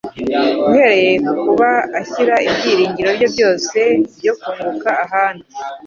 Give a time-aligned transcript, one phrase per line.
[0.69, 1.69] uhereye ku kuba
[2.01, 3.77] ashyira ibyiringiro bye byose
[4.17, 5.45] byo kunguka ahandi